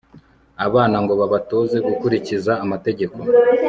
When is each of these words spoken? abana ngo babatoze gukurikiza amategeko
abana 0.65 0.97
ngo 1.03 1.13
babatoze 1.21 1.77
gukurikiza 1.87 2.51
amategeko 2.63 3.17